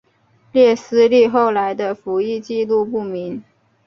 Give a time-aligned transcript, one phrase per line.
[0.51, 3.43] 列斯利后来的服役纪录不明。